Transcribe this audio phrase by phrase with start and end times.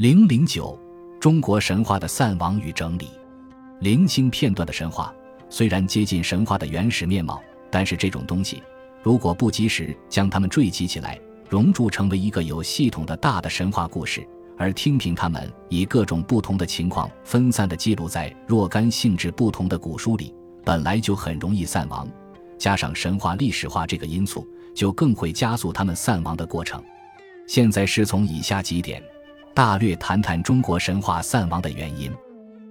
[0.00, 0.78] 零零九，
[1.20, 3.10] 中国神话的散亡与整理。
[3.80, 5.14] 零星片段的神话
[5.50, 7.38] 虽然接近神话的原始面貌，
[7.70, 8.62] 但是这种东西
[9.02, 14.26] 如果不及时将它们缀集起来，熔铸成为一个有系统的大的神话故事，
[14.56, 22.08] 而听凭它们以各种不同的情况分散地记录在若干性质不同的古书里，本来就很容易散亡。
[22.56, 26.82] 加上神话历史化这个因素，就更会加速他们散亡的过程。
[27.46, 29.02] 现在是从以下几点。
[29.54, 32.10] 大略谈谈中国神话散亡的原因：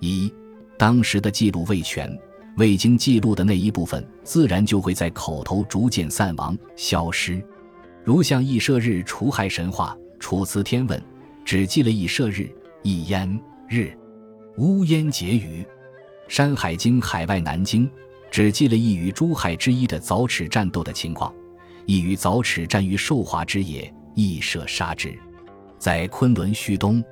[0.00, 0.32] 一、
[0.78, 2.10] 当时的记录未全，
[2.56, 7.42] 未经记录的那一部分，自然就会在口头逐渐散亡消失。
[8.02, 10.98] 如像羿射日除害神话，《楚辞天问》
[11.44, 12.50] 只记了羿射日、
[12.82, 13.96] 羿烟日、
[14.56, 15.62] 乌烟结雨；
[16.26, 17.86] 《山海经·海外南经》
[18.30, 21.32] 只记了羿与诸海之一的凿齿战斗的情况，
[21.86, 25.16] 羿与凿齿战于寿华之野，羿射杀之。
[25.82, 27.02] 在昆仑虚东，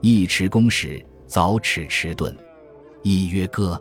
[0.00, 2.36] 一持弓矢，凿齿迟钝。
[3.04, 3.80] 一曰：“歌。”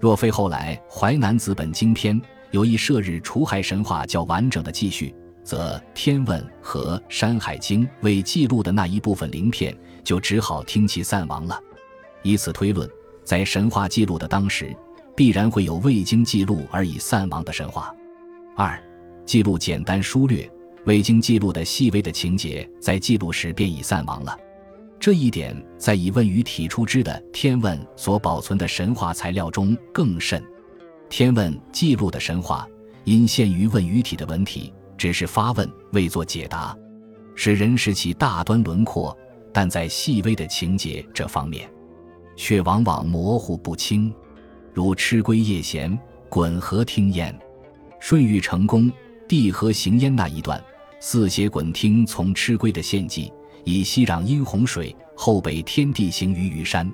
[0.00, 2.18] 若非后来《淮南子》本经篇
[2.52, 11.60] 有一射日除害神话较完整的记叙，则《天问》和《山海经》未记录的那一部分鳞片，就只好听其散亡了。
[12.22, 12.88] 以此推论，
[13.24, 14.74] 在神话记录的当时，
[15.14, 17.94] 必然会有未经记录而已散亡的神话。
[18.56, 18.82] 二，
[19.26, 20.50] 记录简单疏略。
[20.86, 24.38] 未经记录的细微的情节，在记录时便已散亡了。
[25.00, 30.40] 这一点在以问语体出之的《天问》所保存的神话材料中更甚。
[31.10, 32.68] 《天问》记录的神话，
[33.02, 36.76] 因限于问语体的文体，只是发问，未作解答，
[37.34, 39.16] 使人识其大端轮廓，
[39.52, 41.68] 但在细微的情节这方面，
[42.36, 44.14] 却往往模糊不清。
[44.72, 47.36] 如吃龟夜闲，滚河听烟，
[48.00, 48.88] 舜禹成功，
[49.26, 50.62] 帝和行烟那一段。
[50.98, 53.30] 四斜滚听从吃龟的献祭，
[53.64, 56.90] 以息壤因洪水，后北天地行于虞山。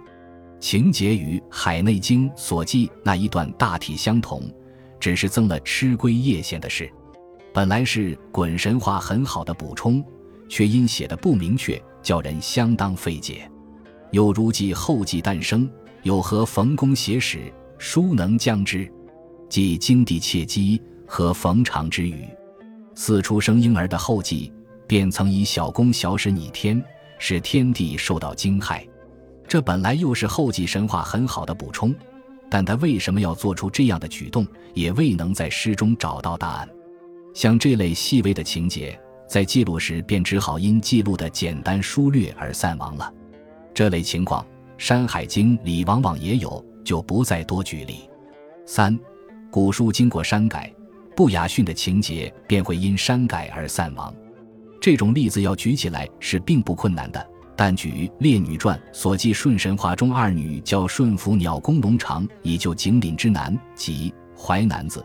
[0.59, 4.42] 情节与《海内经》所记那一段大体相同，
[4.98, 6.91] 只是增了吃龟夜献的事。
[7.53, 10.04] 本来是滚神话很好的补充，
[10.48, 13.48] 却因写的不明确，叫人相当费解。
[14.10, 15.71] 又如记后继诞生，
[16.03, 18.91] 有何冯公写史，殊能将之？
[19.48, 22.27] 即经地切机和冯长之语。
[22.94, 24.53] 四出生婴儿的后继，
[24.86, 26.82] 便曾以小功小使逆天，
[27.19, 28.86] 使天地受到惊骇。
[29.48, 31.94] 这本来又是后继神话很好的补充，
[32.50, 36.69] 但他为什么要做出这样的举动，也未能在诗中找到答案。
[37.34, 43.12] 像这类细微的情节，在记录时便只好因记录的简单疏略而散亡了。
[43.74, 44.42] 这类情况，
[44.76, 48.09] 《山海经》里往往也有，就不再多举例。
[48.66, 48.98] 三，
[49.50, 50.72] 古书经过删改。
[51.15, 54.15] 不雅训的情节便会因删改而散亡，
[54.81, 57.27] 这种例子要举起来是并不困难的。
[57.55, 65.01] 但举《列女传》所记舜神话中二女叫舜服鸟公龙长以救景岭之南，及《淮南子》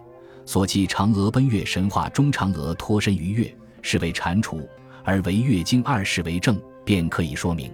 [0.46, 4.66] 所记嫦娥奔月神话中嫦娥脱身于月，是为蟾蜍，
[5.04, 7.72] 而为月经二世为证，便可以说明。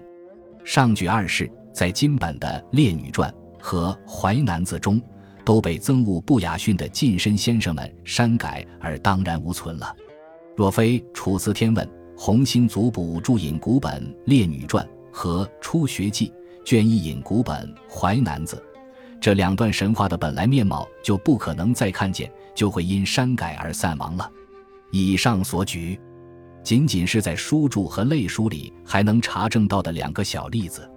[0.66, 5.02] 上举二世在今本的《列女传》和《淮南子》中。
[5.46, 9.96] 都被憎恶不雅训的近身先生们删改而荡然无存了。
[10.56, 16.32] 若非《楚辞天问》红星族补注引古本《列女传》和《初学记》
[16.64, 18.56] 卷一引古本《淮南子》，
[19.20, 24.30] 这两段神话的本来面貌就不可能再看见，就会因删改而散亡了。
[24.92, 26.00] 以上所举，
[26.62, 30.90] 仅仅是在书注和类书里还能查证到的两个小例子。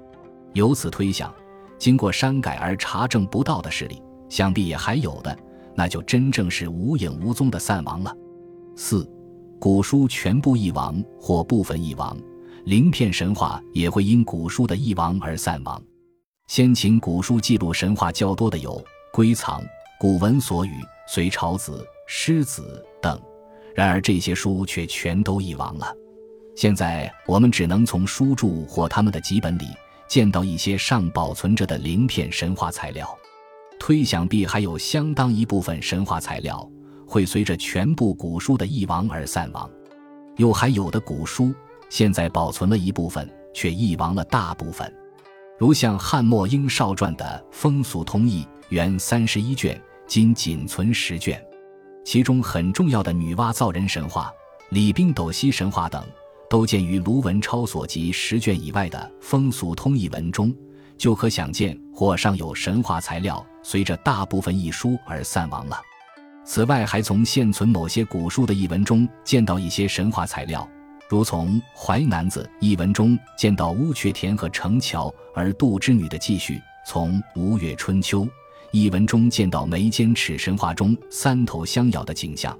[0.52, 1.34] 由此推想，
[1.78, 4.02] 经过删改而查证不到的事例。
[4.28, 5.36] 想必也还有的，
[5.74, 8.14] 那就真正是无影无踪的散亡了。
[8.76, 9.08] 四，
[9.58, 12.16] 古书全部遗亡或部分遗亡，
[12.64, 15.82] 鳞片神话也会因古书的遗亡而散亡。
[16.46, 18.72] 先秦古书记录神话较多的有
[19.12, 19.60] 《归藏》
[19.98, 20.70] 《古文所语》
[21.06, 21.72] 《隋朝子》
[22.06, 23.20] 《诗子》等，
[23.74, 25.92] 然而这些书却全都遗亡了。
[26.54, 29.66] 现在我们只能从书注或他们的几本里
[30.08, 33.06] 见到一些尚保存着的鳞片神话材料。
[33.78, 36.68] 推想必还有相当一部分神话材料
[37.06, 39.70] 会随着全部古书的译亡而散亡，
[40.36, 41.54] 又还有的古书
[41.88, 44.92] 现在保存了一部分，却译亡了大部分。
[45.58, 47.24] 如像汉末英少传的
[47.54, 51.42] 《风俗通义》，原三十一卷，今仅存十卷，
[52.04, 54.30] 其中很重要的女娲造人神话、
[54.70, 56.04] 李冰斗西神话等，
[56.50, 60.54] 都见于卢文超所集十卷以外的《风俗通义》文中。
[60.98, 65.80] 就可想见，或尚有神话材料随着大部分一书而散亡了。
[66.44, 70.68] 此外，还从现存某些古书的译文中见到一些神话材料，
[71.08, 78.22] 如从《淮南子》一文中见到乌鹊田和城桥而渡之女的记叙，从《吴越春秋》
[78.70, 82.56] 一文中见到眉间尺神话中三头相咬的景象，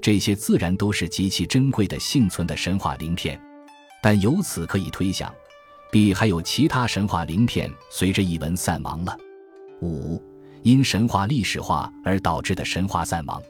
[0.00, 3.40] 这些自然都是极其珍贵的幸存的神话鳞片。
[4.02, 5.32] 但由此可以推想，
[5.90, 9.16] 必还有其他神话鳞片随着一文散亡了。
[9.82, 10.22] 五、
[10.62, 13.42] 因神话历史化而导致的神话散亡。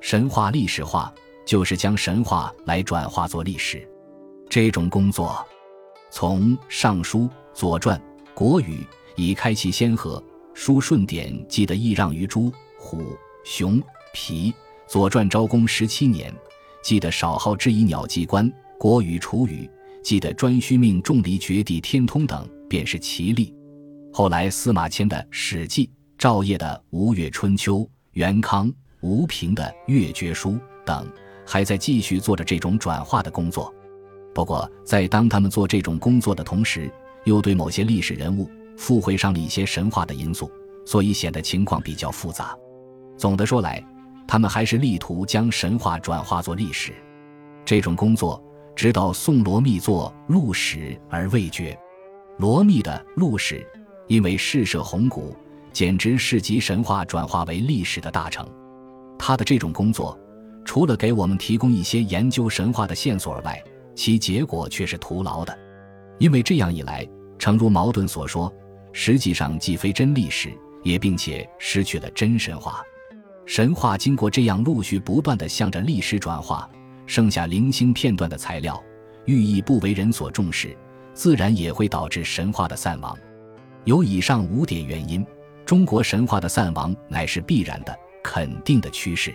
[0.00, 1.12] 神话历史化。
[1.44, 3.84] 就是将神话来转化作历史，
[4.48, 5.44] 这种工作，
[6.08, 7.18] 从《尚书》
[7.52, 7.98] 《左传》
[8.32, 8.76] 《国语》
[9.16, 10.20] 以开启先河，
[10.54, 13.82] 《书顺典》记得易让于猪、虎、熊、
[14.12, 14.52] 皮，
[14.86, 16.32] 《左传》昭公十七年
[16.80, 18.48] 记得少号之以鸟祭官，
[18.78, 19.68] 《国语》楚语
[20.02, 23.54] 记得颛顼命仲离绝地天通等，便是其例。
[24.12, 25.86] 后来司马迁的《史记》，
[26.18, 27.78] 赵晔的《吴越春秋》，
[28.12, 30.50] 元康、吴平的《越绝书》
[30.84, 31.10] 等。
[31.44, 33.74] 还在继续做着这种转化的工作，
[34.32, 36.88] 不过在当他们做这种工作的同时，
[37.24, 40.48] 又对某些历史人物附会上了一些神话的因素，
[40.86, 42.56] 所以显得情况比较复杂。
[43.18, 43.84] 总的说来，
[44.26, 46.92] 他们还是力图将神话转化作历史。
[47.64, 48.42] 这种工作
[48.74, 50.78] 直到宋罗密作《陆史》
[51.10, 51.78] 而未绝。
[52.38, 53.56] 罗密的《陆史》
[54.08, 55.36] 因为试射宏古，
[55.72, 58.46] 简直是集神话转化为历史的大成。
[59.18, 60.18] 他的这种工作。
[60.64, 63.60] 除了给我们提供一些研究神话的线索而外，
[63.96, 65.58] 其结果却是徒劳的，
[66.20, 67.04] 因为这样一来，
[67.36, 68.48] 诚如矛盾所说，
[68.92, 72.80] 实际上既非真历史，也并且失去了真神话。
[73.44, 76.70] 神话经过这样陆续不断的向着历史转化，
[77.06, 78.82] 剩下零星片段的材料，
[79.24, 80.76] 寓意不为人所重视，
[81.14, 83.16] 自然也会导致神话的散亡。
[83.84, 85.26] 有以上五点原因，
[85.64, 89.34] 中国神话的散亡乃是必然的、肯定的趋势。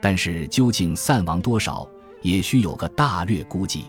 [0.00, 1.88] 但是究竟散亡多少，
[2.22, 3.84] 也需有个大略估计。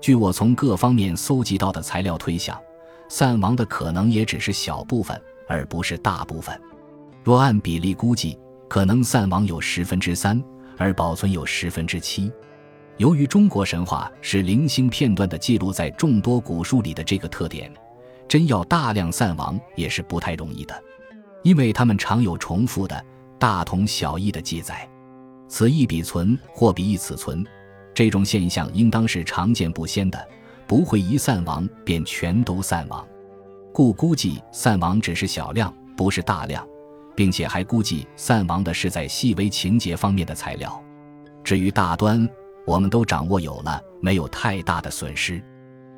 [0.00, 2.60] 据我从各方面搜集到的材料推想，
[3.08, 6.60] 散亡的可能也只是小部分，而不是大部分。
[7.22, 10.42] 若按比例估计，可能散亡有十分之三，
[10.76, 12.32] 而保存有十分之七。
[12.96, 17.72] 由于中国神话是零星片段的记录在众多古书里的这个特点，
[18.28, 20.82] 真要大量散亡也是不太容易的，
[21.42, 23.04] 因为它们常有重复的
[23.38, 24.88] 大同小异的记载。
[25.48, 27.44] 此一彼存，或彼一此存，
[27.92, 30.28] 这种现象应当是常见不鲜的，
[30.66, 33.06] 不会一散亡便全都散亡。
[33.72, 36.66] 故估计散亡只是小量，不是大量，
[37.14, 40.82] 并且还估计散亡的是在细微情节方面的材料。
[41.42, 42.28] 至于大端，
[42.66, 45.42] 我们都掌握有了，没有太大的损失。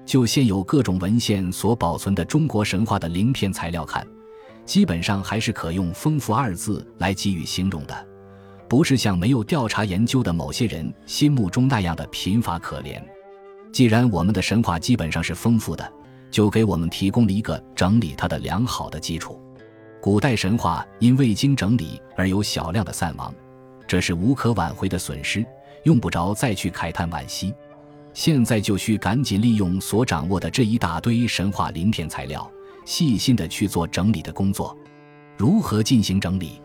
[0.05, 4.07] 就现有各种文献所保存的中国神话的鳞片材料看，
[4.65, 8.07] 基本上还是可用“丰富”二字来给予形容的。
[8.69, 13.01] 不是像没有调查研究的某些人心目中那样的贫乏可怜。
[13.73, 15.93] 既然我们的神话基本上是丰富的，
[16.31, 19.41] 就给我们提供了一个整理它的良好的基础。
[20.07, 23.35] 古代神话因未经整理而有小量的散亡，
[23.89, 25.45] 这是无可挽回的损失，
[25.83, 27.53] 用不着再去慨叹惋惜。
[28.15, 32.49] 现在就需赶紧利用所掌握的这一大堆神话鳞片材料，
[32.85, 34.79] 细心的去做整理的工作。
[35.37, 36.63] 如何进行整理？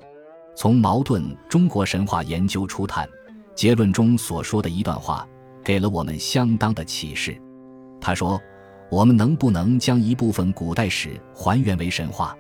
[0.55, 3.09] 从矛盾中国神话研究初探
[3.55, 5.27] 结论中所说的一段话，
[5.63, 7.35] 给了我们相当的启示。
[7.99, 8.39] 他说
[8.91, 12.37] ：“我们能不能将一部分古代史还原为神话？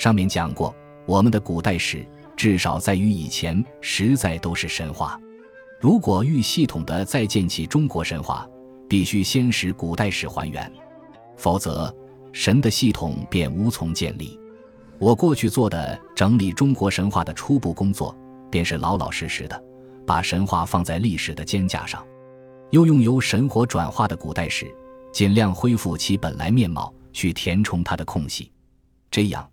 [0.00, 5.20] 上面讲过，我们的古代史至少在于以前实在都是神话。
[5.78, 8.48] 如果欲系统的再建起中国神话，
[8.88, 10.72] 必须先使古代史还原，
[11.36, 11.94] 否则
[12.32, 14.40] 神的系统便无从建立。”
[14.98, 18.16] 我过去做的整理中国神话的初步工作，
[18.50, 19.62] 便是老老实实的
[20.06, 22.02] 把神话放在历史的肩架上，
[22.70, 24.74] 又用由神火转化的古代史，
[25.12, 28.50] 尽量恢复其本来面貌，去填充它的空隙，
[29.10, 29.46] 这样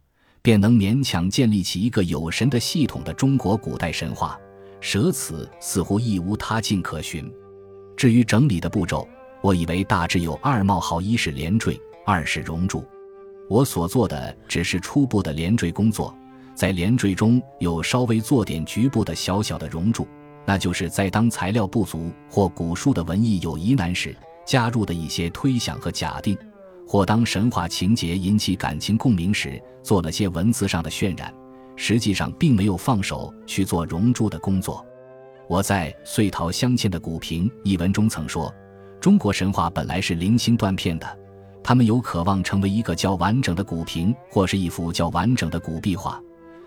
[0.48, 4.40] 便能勉强建立起一个有神的系统的中国古代神话。
[4.80, 7.30] 舍此似乎亦无他径可循。
[7.98, 9.06] 至于整理的步骤，
[9.42, 12.82] 我以为大致有二冒号：一是连缀，二是熔铸。
[13.50, 16.16] 我所做的只是初步的连缀工作，
[16.56, 20.08] 在连缀中有稍微做点局部的小小的熔铸，
[20.46, 26.38] 那就是在当材料不足或古书的文艺有疑难时，加入的一些推想和假定；
[26.88, 31.34] 或当神话情节引起感情共鸣时，做了些文字上的渲染。
[31.76, 34.84] 实际上并没有放手去做熔铸的工作。
[35.48, 38.52] 我在《岁陶镶嵌的古瓶》一文中曾说
[39.00, 41.20] ：“中国神话本来是零星断片的。”
[41.64, 46.20] 他们有渴望成为一个较完整的古瓶，或是一幅较完整的古壁画，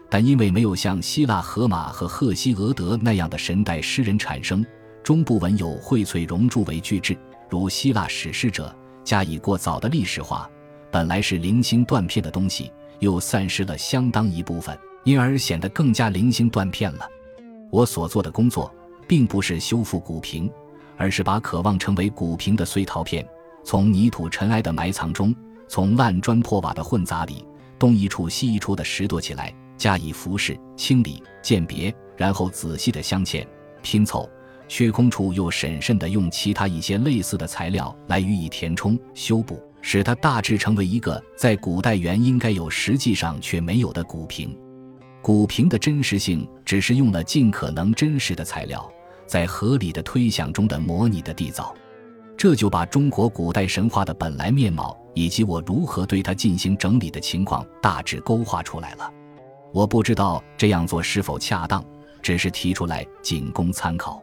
[0.09, 4.65] 但因为没有像希腊荷马和赫西俄德那样的神代诗人产生，
[5.03, 8.73] 中部文有荟萃熔铸为巨制，如希腊史诗者
[9.05, 10.49] 加以过早的历史化，
[10.91, 17.09] 本来是零星断片的东西，又散失了相当一部分，因而显得更加零星断片了。
[17.71, 18.73] 我所做的工作，
[19.07, 20.51] 并不是修复古瓶，
[20.97, 23.27] 而是把渴望成为古瓶的碎陶片，
[23.65, 25.35] 从泥土尘埃的埋藏中，
[25.69, 27.45] 从烂砖破瓦的混杂里，
[27.79, 33.47] 东一处西一处的拾掇起来，加以服饰、清理、鉴别，然后仔细的镶嵌、
[33.83, 34.29] 拼凑。
[34.71, 44.57] 缺空处又审慎地用其他一些类似的材料来予以填充、修补，使它大致成为一个在古代原应该有、实际上却没有的古瓶。
[45.21, 48.89] 古瓶的真实性只是用了尽可能真实的材料，
[49.27, 51.75] 在合理的推想中的模拟的缔造，
[52.37, 59.13] 这就把中国古代神话的本来面貌以及我如何对它进行整理的情况大致勾画出来了。
[59.73, 61.85] 我不知道这样做是否恰当，
[62.23, 64.23] 只是提出来仅供参考。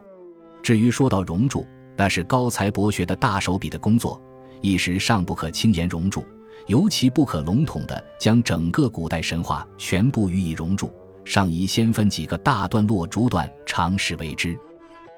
[0.68, 4.20] 至于说到熔铸，那是高才博学的大手笔的工作，
[4.60, 6.22] 一时尚不可轻言熔铸，
[6.66, 10.92] 尤其不可笼统的将整个古代神话全部予以熔铸，
[11.24, 14.54] 尚宜先分几个大段落逐段尝试为之。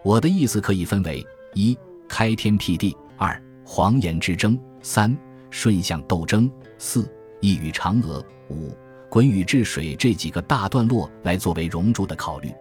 [0.05, 1.77] 我的意思可以分为：一、
[2.09, 5.13] 开天辟地；二、黄炎之争；三、
[5.51, 8.73] 顺象斗争；四、一与嫦娥；五、
[9.11, 12.53] 鲧禹治水这几个大段落来作为熔铸的考虑。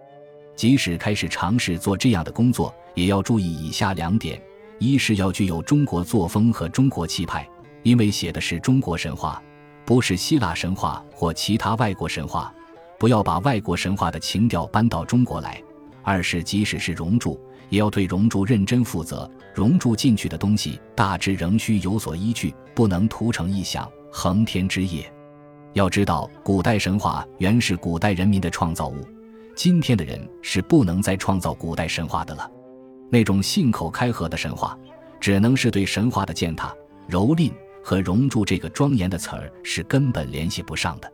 [0.60, 4.38] 即使开始尝试做这样的工作，也要注意以下两点：
[4.78, 7.48] 一是要具有中国作风和中国气派，
[7.82, 9.42] 因为写的是中国神话，
[9.86, 12.52] 不是希腊神话或其他外国神话，
[12.98, 15.54] 不要把外国神话的情调搬到中国来；
[16.02, 17.40] 二是即使是熔铸，
[17.70, 25.10] 也要对熔铸认真负责，熔铸进去的东西大致仍需有所依据，不能徒成一想，横天之业。
[25.72, 29.02] 要知道，古代神话原是古代人民的创造物。
[29.62, 32.50] 今天的人是不能再创造古代神话的了，
[33.10, 34.74] 那种信口开河的神话，
[35.20, 36.74] 只能是对神话的践踏、
[37.10, 37.52] 蹂躏
[37.84, 41.12] 和“熔铸”这个庄严的词儿是根本联系不上的。